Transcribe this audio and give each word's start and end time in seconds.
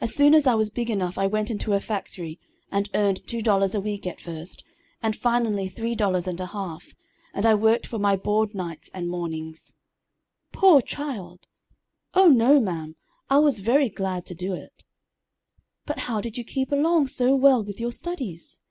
As 0.00 0.14
soon 0.14 0.32
as 0.32 0.46
I 0.46 0.54
was 0.54 0.70
big 0.70 0.88
enough 0.90 1.18
I 1.18 1.26
went 1.26 1.50
into 1.50 1.74
a 1.74 1.80
factory, 1.80 2.40
and 2.72 2.88
earned 2.94 3.26
two 3.26 3.42
dollars 3.42 3.74
a 3.74 3.80
week 3.82 4.06
at 4.06 4.18
first, 4.22 4.64
and 5.02 5.14
finally 5.14 5.68
three 5.68 5.94
dollars 5.94 6.26
and 6.26 6.40
a 6.40 6.46
half; 6.46 6.94
and 7.34 7.44
I 7.44 7.54
worked 7.56 7.86
for 7.86 7.98
my 7.98 8.16
board 8.16 8.54
nights 8.54 8.88
and 8.94 9.06
mornings." 9.06 9.74
"Poor 10.50 10.80
child!" 10.80 11.40
"Oh 12.14 12.28
no, 12.28 12.58
ma'am, 12.58 12.96
I 13.28 13.36
was 13.36 13.58
very 13.60 13.90
glad 13.90 14.24
to 14.28 14.34
do 14.34 14.54
it." 14.54 14.86
"But 15.84 15.98
how 16.08 16.22
did 16.22 16.38
you 16.38 16.44
keep 16.44 16.72
along 16.72 17.08
so 17.08 17.34
well 17.36 17.62
with 17.62 17.78
your 17.78 17.92
studies?" 17.92 18.62